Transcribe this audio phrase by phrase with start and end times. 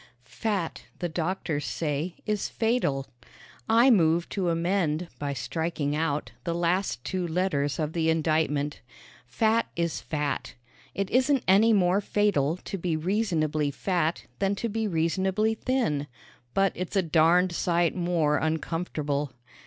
[0.25, 3.05] Fat, the doctors say, is fatal.
[3.69, 8.81] I move to amend by striking out the last two letters of the indictment.
[9.27, 10.55] Fat is fat.
[10.95, 16.07] It isn't any more fatal to be reasonably fat than to be reasonably thin,
[16.55, 19.31] but it's a darned sight more uncomfortable.